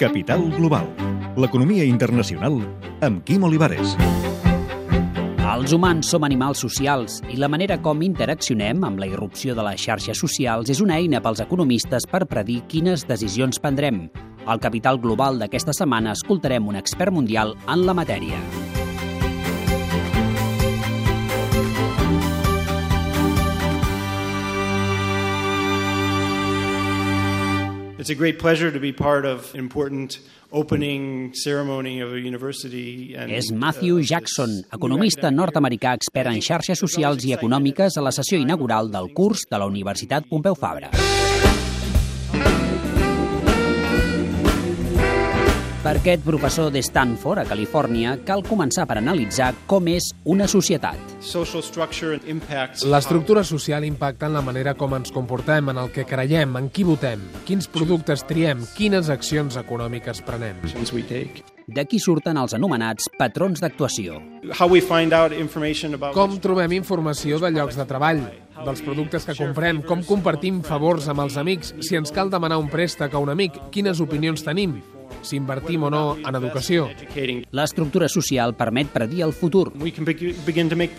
Capital 0.00 0.40
Global, 0.56 0.86
l'economia 1.36 1.84
internacional 1.84 2.54
amb 3.04 3.20
Quim 3.28 3.42
Olivares. 3.44 3.92
Els 5.44 5.74
humans 5.76 6.08
som 6.14 6.24
animals 6.24 6.62
socials 6.64 7.18
i 7.28 7.36
la 7.36 7.50
manera 7.52 7.76
com 7.84 8.00
interaccionem 8.00 8.80
amb 8.88 9.02
la 9.02 9.10
irrupció 9.10 9.52
de 9.52 9.68
les 9.68 9.84
xarxes 9.84 10.24
socials 10.24 10.72
és 10.72 10.80
una 10.80 10.96
eina 10.96 11.20
pels 11.20 11.44
economistes 11.44 12.08
per 12.08 12.24
predir 12.32 12.62
quines 12.72 13.04
decisions 13.04 13.60
prendrem. 13.60 14.06
Al 14.48 14.64
Capital 14.64 15.04
Global 15.04 15.36
d'aquesta 15.36 15.76
setmana 15.76 16.16
escoltarem 16.16 16.72
un 16.72 16.80
expert 16.80 17.12
mundial 17.12 17.58
en 17.68 17.84
la 17.84 17.92
matèria. 17.92 18.40
It's 28.00 28.08
a 28.08 28.14
great 28.14 28.38
pleasure 28.38 28.72
to 28.72 28.80
be 28.80 28.94
part 28.94 29.26
of 29.26 29.52
an 29.52 29.60
important 29.60 30.20
opening 30.52 31.34
ceremony 31.34 32.00
of 32.00 32.14
a 32.14 32.18
university. 32.18 33.14
And, 33.14 33.28
És 33.28 33.52
Matthew 33.52 33.98
uh, 33.98 34.06
Jackson, 34.08 34.64
economista 34.72 35.28
nord-americà 35.28 35.92
expert 36.00 36.32
en 36.32 36.40
xarxes 36.40 36.80
socials 36.80 37.28
i 37.28 37.36
econòmiques 37.36 38.00
a 38.00 38.06
la 38.08 38.14
sessió 38.16 38.40
inaugural 38.40 38.88
del 38.88 39.12
curs 39.12 39.44
de 39.50 39.60
la 39.60 39.68
Universitat 39.68 40.24
Pompeu 40.32 40.56
Fabra. 40.56 40.88
Per 45.80 45.94
aquest 45.96 46.20
professor 46.20 46.66
de 46.68 46.82
Stanford, 46.84 47.40
a 47.40 47.46
Califòrnia, 47.48 48.18
cal 48.28 48.42
començar 48.44 48.84
per 48.84 48.98
analitzar 49.00 49.54
com 49.64 49.86
és 49.88 50.10
una 50.28 50.44
societat. 50.44 50.98
L'estructura 52.84 53.44
social 53.48 53.86
impacta 53.88 54.28
en 54.28 54.36
la 54.36 54.42
manera 54.44 54.74
com 54.76 54.92
ens 54.98 55.08
comportem, 55.08 55.70
en 55.72 55.80
el 55.80 55.88
que 55.94 56.04
creiem, 56.04 56.58
en 56.60 56.68
qui 56.68 56.84
votem, 56.84 57.22
quins 57.48 57.70
productes 57.72 58.26
triem, 58.28 58.60
quines 58.76 59.08
accions 59.08 59.56
econòmiques 59.56 60.20
prenem. 60.28 60.60
D'aquí 61.70 62.00
surten 62.02 62.36
els 62.36 62.52
anomenats 62.52 63.08
patrons 63.16 63.64
d'actuació. 63.64 64.20
Com 66.12 66.38
trobem 66.44 66.76
informació 66.76 67.40
de 67.40 67.54
llocs 67.56 67.80
de 67.80 67.88
treball, 67.88 68.24
dels 68.64 68.82
productes 68.84 69.24
que 69.24 69.36
comprem, 69.38 69.80
com 69.86 70.02
compartim 70.04 70.60
favors 70.66 71.08
amb 71.08 71.24
els 71.24 71.40
amics, 71.40 71.72
si 71.80 71.96
ens 71.96 72.12
cal 72.12 72.28
demanar 72.28 72.58
un 72.60 72.68
préstec 72.68 73.14
a 73.14 73.22
un 73.22 73.32
amic, 73.32 73.56
quines 73.72 74.02
opinions 74.04 74.44
tenim, 74.44 74.80
si 75.22 75.36
invertim 75.36 75.84
o 75.86 75.90
no 75.90 76.02
en 76.16 76.38
educació. 76.38 76.88
L'estructura 77.56 78.08
social 78.08 78.54
permet 78.58 78.90
predir 78.92 79.22
el 79.26 79.32
futur. 79.36 79.70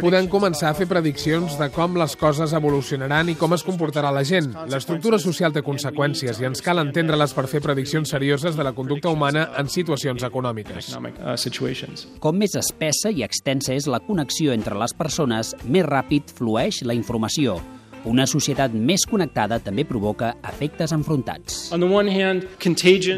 Podem 0.00 0.28
començar 0.32 0.70
a 0.70 0.76
fer 0.78 0.88
prediccions 0.90 1.58
de 1.60 1.70
com 1.74 1.96
les 2.00 2.16
coses 2.16 2.54
evolucionaran 2.56 3.30
i 3.32 3.36
com 3.38 3.54
es 3.56 3.64
comportarà 3.66 4.12
la 4.14 4.24
gent. 4.24 4.52
L'estructura 4.72 5.20
social 5.22 5.54
té 5.54 5.62
conseqüències 5.66 6.40
i 6.40 6.48
ens 6.48 6.62
cal 6.64 6.82
entendre-les 6.82 7.34
per 7.36 7.46
fer 7.50 7.62
prediccions 7.64 8.10
serioses 8.10 8.56
de 8.56 8.66
la 8.66 8.74
conducta 8.76 9.12
humana 9.12 9.50
en 9.58 9.68
situacions 9.68 10.22
econòmiques. 10.26 10.92
uh. 10.94 12.18
Com 12.20 12.38
més 12.38 12.54
espessa 12.58 13.10
i 13.10 13.22
extensa 13.26 13.74
és 13.74 13.86
la 13.86 14.00
connexió 14.00 14.52
entre 14.52 14.78
les 14.78 14.94
persones, 14.94 15.54
més 15.64 15.86
ràpid 15.86 16.32
flueix 16.36 16.82
la 16.82 16.94
informació. 16.94 17.60
Una 18.06 18.22
societat 18.30 18.70
més 18.70 19.02
connectada 19.10 19.58
també 19.58 19.82
provoca 19.84 20.28
efectes 20.46 20.92
enfrontats. 20.94 21.56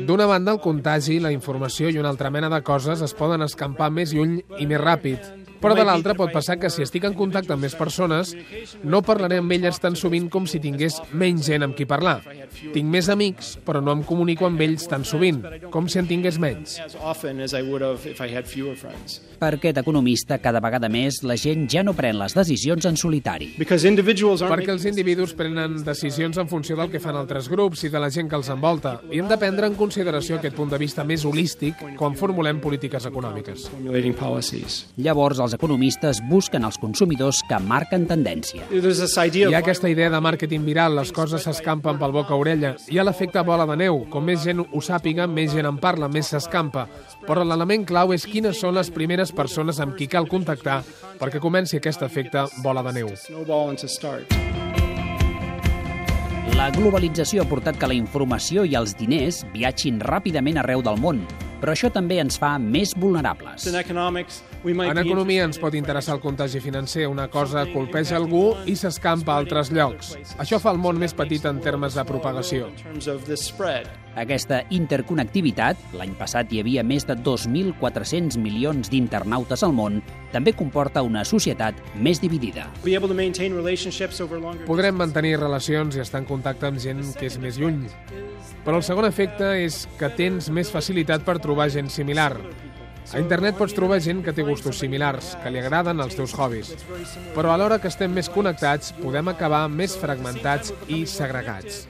D'una 0.09 0.29
banda, 0.31 0.55
el 0.57 0.63
contagi, 0.65 1.19
la 1.21 1.33
informació 1.35 1.91
i 1.93 2.01
una 2.01 2.09
altra 2.09 2.31
mena 2.33 2.49
de 2.49 2.63
coses 2.65 3.03
es 3.05 3.13
poden 3.19 3.45
escampar 3.45 3.91
més 3.93 4.17
lluny 4.17 4.39
i 4.57 4.67
més 4.67 4.81
ràpid. 4.81 5.29
Però 5.61 5.75
de 5.75 5.85
l'altra 5.85 6.15
pot 6.15 6.33
passar 6.33 6.57
que 6.63 6.71
si 6.71 6.85
estic 6.87 7.05
en 7.05 7.17
contacte 7.19 7.53
amb 7.53 7.67
més 7.67 7.75
persones, 7.77 8.33
no 8.81 9.03
parlaré 9.03 9.43
amb 9.43 9.53
elles 9.53 9.81
tan 9.83 9.99
sovint 9.99 10.31
com 10.33 10.47
si 10.47 10.63
tingués 10.63 11.03
menys 11.13 11.51
gent 11.51 11.67
amb 11.67 11.77
qui 11.77 11.85
parlar. 11.85 12.21
Tinc 12.75 12.89
més 12.89 13.09
amics, 13.13 13.57
però 13.67 13.83
no 13.85 13.95
em 13.97 14.03
comunico 14.07 14.47
amb 14.49 14.61
ells 14.65 14.87
tan 14.91 15.05
sovint, 15.05 15.43
com 15.73 15.89
si 15.89 16.01
en 16.01 16.09
tingués 16.09 16.39
menys. 16.43 16.79
Per 19.39 19.53
aquest 19.55 19.79
economista, 19.79 20.39
cada 20.43 20.61
vegada 20.61 20.89
més 20.91 21.21
la 21.23 21.37
gent 21.39 21.69
ja 21.71 21.85
no 21.87 21.95
pren 21.95 22.19
les 22.19 22.35
decisions 22.35 22.89
en 22.89 22.97
solitari. 22.99 23.53
Perquè 23.59 24.73
els 24.75 24.87
individus 24.91 25.35
prenen 25.39 25.79
decisions 25.87 26.39
en 26.39 26.49
funció 26.51 26.77
del 26.79 26.91
que 26.91 27.01
fan 27.03 27.17
altres 27.19 27.49
grups 27.51 27.85
i 27.87 27.93
de 27.93 28.03
la 28.03 28.11
gent 28.11 28.31
que 28.31 28.39
els 28.39 28.51
envolta, 28.51 28.97
i 29.13 29.21
hem 29.23 29.29
de 29.31 29.39
prendre 29.39 29.69
en 29.71 29.77
consideració 29.79 30.39
aquest 30.39 30.57
punt 30.59 30.73
de 30.73 30.81
vista 30.81 31.05
més 31.07 31.25
holístic 31.29 31.79
quan 31.99 32.17
formulem 32.19 32.59
polítiques 32.63 33.07
econòmiques. 33.07 33.69
Llavors, 34.99 35.39
els 35.45 35.55
economistes 35.55 36.23
busquen 36.29 36.67
els 36.67 36.79
consumidors 36.83 37.43
que 37.49 37.59
marquen 37.63 38.07
tendència. 38.11 38.67
Hi 38.73 39.55
ha 39.55 39.63
aquesta 39.63 39.91
idea 39.91 40.11
de 40.11 40.21
màrqueting 40.25 40.67
viral, 40.67 40.97
les 40.99 41.13
coses 41.15 41.47
s'escampen 41.47 41.99
pel 42.01 42.15
boca 42.15 42.35
orella. 42.39 42.75
Hi 42.89 42.99
ha 42.99 43.05
l'efecte 43.05 43.43
bola 43.45 43.67
de 43.69 43.77
neu, 43.81 44.05
com 44.13 44.25
més 44.25 44.45
gent 44.47 44.63
ho 44.63 44.81
sàpiga, 44.85 45.27
més 45.27 45.53
gent 45.55 45.69
en 45.69 45.79
parla, 45.83 46.09
més 46.09 46.31
s'escampa. 46.33 46.87
Però 47.27 47.45
l'element 47.45 47.85
clau 47.89 48.15
és 48.15 48.27
quines 48.27 48.59
són 48.59 48.77
les 48.79 48.91
primeres 48.95 49.33
persones 49.35 49.81
amb 49.85 49.97
qui 49.99 50.09
cal 50.09 50.29
contactar 50.31 50.83
perquè 51.19 51.43
comenci 51.43 51.79
aquest 51.79 52.07
efecte 52.07 52.47
bola 52.65 52.85
de 52.87 52.95
neu. 53.01 53.13
La 56.57 56.71
globalització 56.75 57.45
ha 57.45 57.51
portat 57.51 57.77
que 57.79 57.91
la 57.91 57.95
informació 57.95 58.65
i 58.67 58.75
els 58.79 58.97
diners 58.99 59.45
viatgin 59.53 60.01
ràpidament 60.01 60.59
arreu 60.59 60.83
del 60.83 60.99
món, 60.99 61.21
però 61.61 61.75
això 61.75 61.91
també 61.93 62.19
ens 62.23 62.39
fa 62.41 62.57
més 62.59 62.95
vulnerables. 62.97 63.65
En 64.65 64.99
economia 64.99 65.45
ens 65.45 65.59
pot 65.59 65.75
interessar 65.75 66.17
el 66.17 66.21
contagi 66.21 66.61
financer. 66.61 67.07
Una 67.09 67.29
cosa 67.29 67.67
colpeja 67.73 68.17
algú 68.17 68.57
i 68.67 68.75
s'escampa 68.77 69.35
a 69.35 69.39
altres 69.43 69.71
llocs. 69.75 70.17
Això 70.39 70.59
fa 70.63 70.73
el 70.75 70.79
món 70.83 70.99
més 70.99 71.15
petit 71.15 71.45
en 71.47 71.61
termes 71.61 71.95
de 71.95 72.05
propagació. 72.09 72.71
Aquesta 74.19 74.65
interconnectivitat, 74.75 75.79
l'any 75.95 76.15
passat 76.19 76.51
hi 76.51 76.59
havia 76.63 76.83
més 76.83 77.05
de 77.07 77.15
2.400 77.15 78.35
milions 78.43 78.91
d'internautes 78.91 79.63
al 79.63 79.75
món, 79.77 80.01
també 80.33 80.55
comporta 80.59 81.05
una 81.07 81.23
societat 81.29 81.79
més 81.95 82.19
dividida. 82.19 82.67
Podrem 84.67 84.99
mantenir 84.99 85.37
relacions 85.39 85.97
i 85.97 86.03
estar 86.03 86.25
en 86.25 86.27
contacte 86.27 86.67
amb 86.67 86.83
gent 86.83 87.05
que 87.15 87.31
és 87.31 87.39
més 87.39 87.61
lluny. 87.63 87.85
Però 88.67 88.81
el 88.81 88.87
segon 88.87 89.07
efecte 89.07 89.55
és 89.63 89.85
que 90.01 90.11
tens 90.19 90.51
més 90.51 90.73
facilitat 90.75 91.23
per 91.25 91.39
trobar 91.39 91.71
gent 91.71 91.93
similar. 91.93 92.33
A 93.09 93.21
internet 93.23 93.57
pots 93.57 93.73
trobar 93.73 94.01
gent 94.05 94.21
que 94.25 94.35
té 94.37 94.45
gustos 94.45 94.81
similars, 94.83 95.31
que 95.43 95.53
li 95.53 95.63
agraden 95.63 96.03
els 96.05 96.17
teus 96.19 96.35
hobbies. 96.37 96.75
Però 97.37 97.55
alhora 97.55 97.79
que 97.81 97.89
estem 97.89 98.13
més 98.13 98.29
connectats, 98.29 98.93
podem 99.01 99.33
acabar 99.33 99.65
més 99.73 99.97
fragmentats 99.97 100.75
i 100.93 101.05
segregats. 101.09 101.87